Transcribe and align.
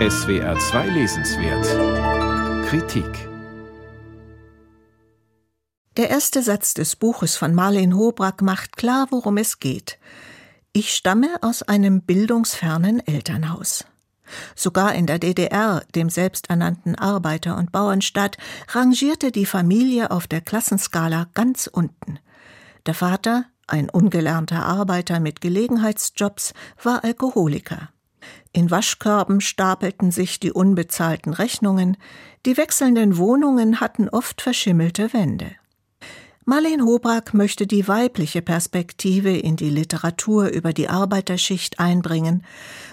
SWR 0.00 0.58
2 0.58 0.88
Lesenswert 0.88 2.66
Kritik 2.66 3.28
Der 5.96 6.10
erste 6.10 6.42
Satz 6.42 6.74
des 6.74 6.96
Buches 6.96 7.36
von 7.36 7.54
Marlene 7.54 7.94
Hobrack 7.94 8.42
macht 8.42 8.76
klar, 8.76 9.06
worum 9.10 9.36
es 9.36 9.60
geht. 9.60 10.00
Ich 10.72 10.92
stamme 10.94 11.28
aus 11.42 11.62
einem 11.62 12.02
bildungsfernen 12.02 13.06
Elternhaus. 13.06 13.84
Sogar 14.56 14.96
in 14.96 15.06
der 15.06 15.20
DDR, 15.20 15.84
dem 15.94 16.10
selbsternannten 16.10 16.96
Arbeiter- 16.96 17.56
und 17.56 17.70
Bauernstaat, 17.70 18.36
rangierte 18.72 19.30
die 19.30 19.46
Familie 19.46 20.10
auf 20.10 20.26
der 20.26 20.40
Klassenskala 20.40 21.28
ganz 21.34 21.68
unten. 21.68 22.18
Der 22.86 22.94
Vater, 22.94 23.44
ein 23.68 23.90
ungelernter 23.90 24.66
Arbeiter 24.66 25.20
mit 25.20 25.40
Gelegenheitsjobs, 25.40 26.52
war 26.82 27.04
Alkoholiker. 27.04 27.93
In 28.52 28.70
Waschkörben 28.70 29.40
stapelten 29.40 30.10
sich 30.10 30.40
die 30.40 30.52
unbezahlten 30.52 31.32
Rechnungen, 31.32 31.96
die 32.46 32.56
wechselnden 32.56 33.16
Wohnungen 33.16 33.80
hatten 33.80 34.08
oft 34.08 34.40
verschimmelte 34.40 35.12
Wände. 35.12 35.52
Marlene 36.44 36.84
Hobrack 36.84 37.32
möchte 37.32 37.66
die 37.66 37.88
weibliche 37.88 38.42
Perspektive 38.42 39.36
in 39.36 39.56
die 39.56 39.70
Literatur 39.70 40.48
über 40.48 40.72
die 40.74 40.88
Arbeiterschicht 40.88 41.80
einbringen 41.80 42.44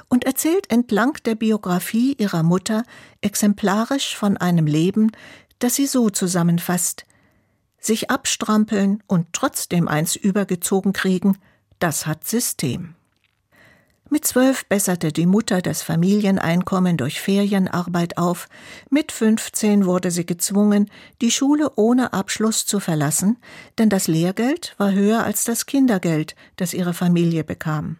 und 0.07 0.23
erzählt 0.23 0.71
entlang 0.71 1.17
der 1.25 1.35
Biografie 1.35 2.15
ihrer 2.17 2.43
Mutter 2.43 2.83
exemplarisch 3.19 4.15
von 4.15 4.37
einem 4.37 4.67
Leben, 4.67 5.11
das 5.59 5.75
sie 5.75 5.85
so 5.85 6.09
zusammenfasst 6.09 7.05
sich 7.81 8.11
abstrampeln 8.11 9.03
und 9.07 9.33
trotzdem 9.33 9.87
eins 9.87 10.15
übergezogen 10.15 10.93
kriegen, 10.93 11.37
das 11.79 12.05
hat 12.05 12.25
System. 12.25 12.95
Mit 14.13 14.25
zwölf 14.25 14.65
besserte 14.65 15.13
die 15.13 15.25
Mutter 15.25 15.61
das 15.61 15.83
Familieneinkommen 15.83 16.97
durch 16.97 17.21
Ferienarbeit 17.21 18.17
auf, 18.17 18.49
mit 18.89 19.13
fünfzehn 19.13 19.85
wurde 19.85 20.11
sie 20.11 20.25
gezwungen, 20.25 20.91
die 21.21 21.31
Schule 21.31 21.71
ohne 21.77 22.11
Abschluss 22.11 22.65
zu 22.65 22.81
verlassen, 22.81 23.37
denn 23.77 23.87
das 23.87 24.09
Lehrgeld 24.09 24.75
war 24.77 24.91
höher 24.91 25.23
als 25.23 25.45
das 25.45 25.65
Kindergeld, 25.65 26.35
das 26.57 26.73
ihre 26.73 26.93
Familie 26.93 27.45
bekam. 27.45 27.99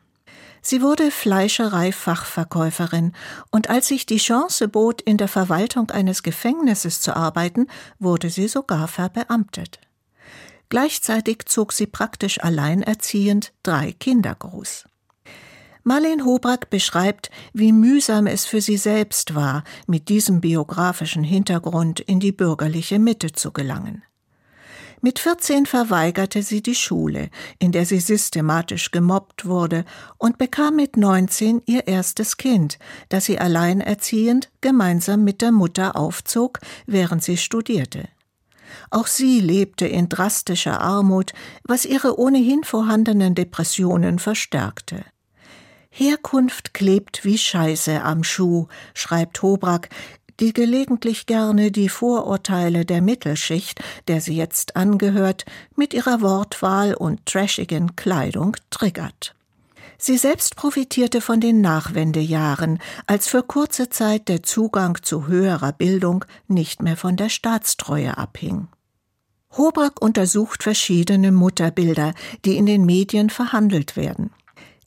Sie 0.62 0.82
wurde 0.82 1.12
Fleischereifachverkäuferin, 1.12 3.14
und 3.50 3.70
als 3.70 3.88
sich 3.88 4.06
die 4.06 4.18
Chance 4.18 4.68
bot, 4.68 5.02
in 5.02 5.16
der 5.16 5.30
Verwaltung 5.30 5.92
eines 5.92 6.24
Gefängnisses 6.24 7.00
zu 7.00 7.16
arbeiten, 7.16 7.68
wurde 8.00 8.30
sie 8.30 8.50
sogar 8.50 8.90
verbeamtet. 8.90 9.80
Gleichzeitig 10.68 11.46
zog 11.46 11.72
sie 11.72 11.88
praktisch 11.88 12.44
alleinerziehend 12.44 13.54
drei 13.64 13.94
Kinder 13.94 14.36
groß. 14.36 14.88
Marlene 15.84 16.26
Hobrack 16.26 16.70
beschreibt, 16.70 17.32
wie 17.54 17.72
mühsam 17.72 18.28
es 18.28 18.46
für 18.46 18.62
sie 18.62 18.78
selbst 18.78 19.34
war, 19.34 19.64
mit 19.88 20.10
diesem 20.10 20.42
biografischen 20.42 21.24
Hintergrund 21.24 22.00
in 22.00 22.20
die 22.20 22.32
bürgerliche 22.32 23.00
Mitte 23.00 23.32
zu 23.32 23.52
gelangen. 23.52 24.04
Mit 25.04 25.18
14 25.18 25.66
verweigerte 25.66 26.44
sie 26.44 26.62
die 26.62 26.76
Schule, 26.76 27.32
in 27.58 27.72
der 27.72 27.88
sie 27.88 28.00
systematisch 28.00 28.92
gemobbt 28.92 29.46
wurde, 29.46 29.84
und 30.20 30.38
bekam 30.38 30.76
mit 30.76 30.96
19 30.96 31.64
ihr 31.66 31.88
erstes 31.88 32.38
Kind, 32.38 32.78
das 33.10 33.26
sie 33.26 33.40
alleinerziehend 33.40 34.52
gemeinsam 34.62 35.24
mit 35.24 35.42
der 35.42 35.52
Mutter 35.52 35.96
aufzog, 35.96 36.60
während 36.86 37.24
sie 37.24 37.38
studierte. 37.38 38.08
Auch 38.92 39.08
sie 39.08 39.40
lebte 39.40 39.88
in 39.88 40.08
drastischer 40.08 40.80
Armut, 40.80 41.34
was 41.64 41.86
ihre 41.86 42.20
ohnehin 42.20 42.64
vorhandenen 42.64 43.34
Depressionen 43.34 44.20
verstärkte. 44.20 45.04
Herkunft 45.94 46.74
klebt 46.74 47.26
wie 47.26 47.38
Scheiße 47.38 48.02
am 48.02 48.24
Schuh, 48.24 48.68
schreibt 48.94 49.42
Hobrack, 49.42 49.90
die 50.40 50.54
gelegentlich 50.54 51.26
gerne 51.26 51.70
die 51.70 51.90
Vorurteile 51.90 52.86
der 52.86 53.02
Mittelschicht, 53.02 53.84
der 54.08 54.22
sie 54.22 54.36
jetzt 54.36 54.78
angehört, 54.78 55.46
mit 55.76 55.94
ihrer 55.94 56.22
Wortwahl 56.22 56.96
und 56.96 57.26
trashigen 57.26 57.96
Kleidung 57.98 58.56
triggert. 58.70 59.36
Sie 59.98 60.18
selbst 60.18 60.56
profitierte 60.56 61.22
von 61.22 61.42
den 61.42 61.62
Nachwendejahren, 61.62 62.80
als 63.06 63.28
für 63.28 63.44
kurze 63.44 63.90
Zeit 63.90 64.30
der 64.30 64.42
Zugang 64.42 64.98
zu 65.04 65.28
höherer 65.28 65.74
Bildung 65.74 66.26
nicht 66.48 66.82
mehr 66.82 66.98
von 66.98 67.18
der 67.18 67.30
Staatstreue 67.30 68.18
abhing. 68.18 68.70
Hobrack 69.58 70.02
untersucht 70.02 70.64
verschiedene 70.64 71.32
Mutterbilder, 71.32 72.14
die 72.46 72.56
in 72.56 72.66
den 72.66 72.86
Medien 72.86 73.30
verhandelt 73.30 73.98
werden. 73.98 74.32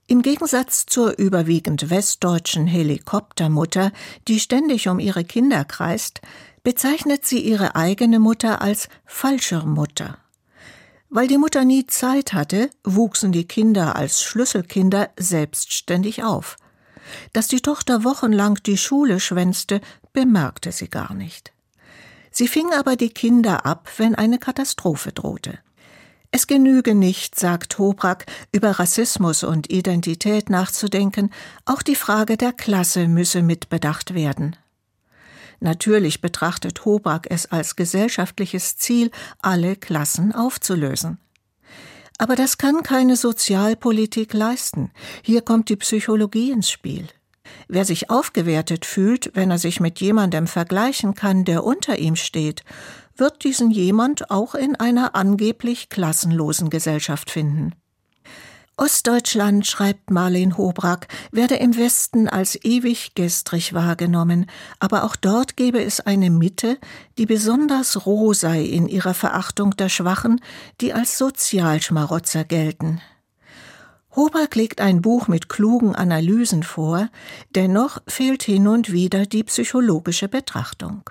Im 0.06 0.20
Gegensatz 0.20 0.84
zur 0.84 1.18
überwiegend 1.18 1.88
westdeutschen 1.88 2.66
Helikoptermutter, 2.66 3.90
die 4.28 4.38
ständig 4.38 4.88
um 4.88 4.98
ihre 4.98 5.24
Kinder 5.24 5.64
kreist, 5.64 6.20
bezeichnet 6.62 7.24
sie 7.24 7.40
ihre 7.40 7.74
eigene 7.74 8.18
Mutter 8.18 8.60
als 8.60 8.88
Fallschirmmutter. 9.06 10.18
Weil 11.08 11.26
die 11.26 11.38
Mutter 11.38 11.64
nie 11.64 11.86
Zeit 11.86 12.34
hatte, 12.34 12.68
wuchsen 12.82 13.32
die 13.32 13.48
Kinder 13.48 13.96
als 13.96 14.22
Schlüsselkinder 14.22 15.08
selbstständig 15.18 16.22
auf. 16.22 16.56
Dass 17.32 17.48
die 17.48 17.60
Tochter 17.60 18.04
wochenlang 18.04 18.56
die 18.66 18.76
Schule 18.76 19.20
schwänzte, 19.20 19.80
bemerkte 20.12 20.72
sie 20.72 20.88
gar 20.88 21.14
nicht. 21.14 21.52
Sie 22.30 22.48
fing 22.48 22.72
aber 22.74 22.96
die 22.96 23.10
Kinder 23.10 23.64
ab, 23.64 23.88
wenn 23.96 24.14
eine 24.14 24.38
Katastrophe 24.38 25.12
drohte. 25.12 25.60
Es 26.36 26.48
genüge 26.48 26.96
nicht, 26.96 27.38
sagt 27.38 27.78
Hobrack, 27.78 28.26
über 28.50 28.72
Rassismus 28.72 29.44
und 29.44 29.70
Identität 29.70 30.50
nachzudenken, 30.50 31.30
auch 31.64 31.80
die 31.80 31.94
Frage 31.94 32.36
der 32.36 32.52
Klasse 32.52 33.06
müsse 33.06 33.40
mitbedacht 33.40 34.14
werden. 34.14 34.56
Natürlich 35.60 36.20
betrachtet 36.20 36.84
Hobrack 36.84 37.28
es 37.30 37.46
als 37.46 37.76
gesellschaftliches 37.76 38.76
Ziel, 38.76 39.12
alle 39.42 39.76
Klassen 39.76 40.34
aufzulösen. 40.34 41.18
Aber 42.18 42.34
das 42.34 42.58
kann 42.58 42.82
keine 42.82 43.14
Sozialpolitik 43.14 44.32
leisten. 44.32 44.90
Hier 45.22 45.40
kommt 45.40 45.68
die 45.68 45.76
Psychologie 45.76 46.50
ins 46.50 46.68
Spiel. 46.68 47.06
Wer 47.68 47.84
sich 47.84 48.10
aufgewertet 48.10 48.86
fühlt, 48.86 49.30
wenn 49.34 49.52
er 49.52 49.58
sich 49.58 49.78
mit 49.78 50.00
jemandem 50.00 50.48
vergleichen 50.48 51.14
kann, 51.14 51.44
der 51.44 51.62
unter 51.62 51.96
ihm 51.96 52.16
steht, 52.16 52.64
wird 53.16 53.44
diesen 53.44 53.70
jemand 53.70 54.30
auch 54.30 54.54
in 54.54 54.76
einer 54.76 55.14
angeblich 55.14 55.88
klassenlosen 55.88 56.70
Gesellschaft 56.70 57.30
finden. 57.30 57.74
Ostdeutschland, 58.76 59.64
schreibt 59.68 60.10
Marlene 60.10 60.56
Hobrack, 60.56 61.06
werde 61.30 61.54
im 61.54 61.76
Westen 61.76 62.28
als 62.28 62.58
ewig 62.64 63.14
gestrig 63.14 63.72
wahrgenommen, 63.72 64.46
aber 64.80 65.04
auch 65.04 65.14
dort 65.14 65.56
gebe 65.56 65.80
es 65.80 66.00
eine 66.00 66.28
Mitte, 66.28 66.78
die 67.16 67.26
besonders 67.26 68.04
roh 68.04 68.32
sei 68.32 68.62
in 68.62 68.88
ihrer 68.88 69.14
Verachtung 69.14 69.76
der 69.76 69.88
Schwachen, 69.88 70.40
die 70.80 70.92
als 70.92 71.18
Sozialschmarotzer 71.18 72.42
gelten. 72.42 73.00
Hobrack 74.16 74.56
legt 74.56 74.80
ein 74.80 75.02
Buch 75.02 75.28
mit 75.28 75.48
klugen 75.48 75.94
Analysen 75.94 76.64
vor, 76.64 77.08
dennoch 77.54 77.98
fehlt 78.08 78.42
hin 78.42 78.66
und 78.66 78.90
wieder 78.90 79.26
die 79.26 79.44
psychologische 79.44 80.28
Betrachtung. 80.28 81.10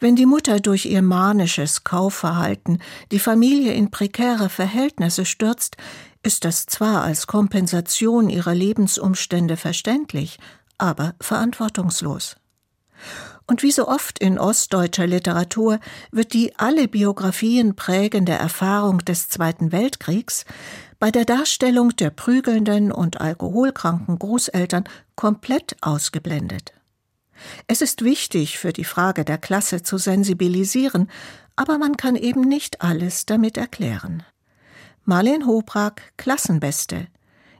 Wenn 0.00 0.16
die 0.16 0.26
Mutter 0.26 0.60
durch 0.60 0.86
ihr 0.86 1.02
manisches 1.02 1.84
Kaufverhalten 1.84 2.80
die 3.10 3.18
Familie 3.18 3.72
in 3.74 3.90
prekäre 3.90 4.48
Verhältnisse 4.48 5.24
stürzt, 5.24 5.76
ist 6.22 6.44
das 6.44 6.66
zwar 6.66 7.02
als 7.02 7.26
Kompensation 7.26 8.30
ihrer 8.30 8.54
Lebensumstände 8.54 9.56
verständlich, 9.56 10.38
aber 10.78 11.14
verantwortungslos. 11.20 12.36
Und 13.46 13.62
wie 13.62 13.72
so 13.72 13.88
oft 13.88 14.18
in 14.20 14.38
ostdeutscher 14.38 15.06
Literatur 15.06 15.80
wird 16.12 16.32
die 16.32 16.56
alle 16.58 16.88
Biografien 16.88 17.74
prägende 17.74 18.32
Erfahrung 18.32 18.98
des 18.98 19.28
Zweiten 19.28 19.72
Weltkriegs 19.72 20.44
bei 20.98 21.10
der 21.10 21.24
Darstellung 21.24 21.96
der 21.96 22.10
prügelnden 22.10 22.92
und 22.92 23.20
alkoholkranken 23.20 24.18
Großeltern 24.18 24.84
komplett 25.16 25.76
ausgeblendet. 25.80 26.72
Es 27.66 27.82
ist 27.82 28.02
wichtig, 28.04 28.58
für 28.58 28.72
die 28.72 28.84
Frage 28.84 29.24
der 29.24 29.38
Klasse 29.38 29.82
zu 29.82 29.98
sensibilisieren, 29.98 31.10
aber 31.56 31.78
man 31.78 31.96
kann 31.96 32.16
eben 32.16 32.42
nicht 32.42 32.80
alles 32.80 33.26
damit 33.26 33.56
erklären. 33.56 34.22
Marlene 35.04 35.46
Hobrack, 35.46 36.12
Klassenbeste. 36.16 37.08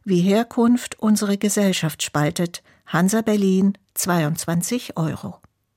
Wie 0.05 0.20
Herkunft 0.20 0.99
unsere 1.00 1.38
Gesellschaft 1.38 2.02
spaltet. 2.02 2.62
Hansa 2.87 3.20
Berlin, 3.23 3.76
22 3.94 4.96
Euro. 4.96 5.42